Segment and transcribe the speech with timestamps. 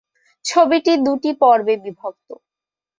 [0.45, 2.29] ছবিটি দুটি পর্বে বিভক্ত।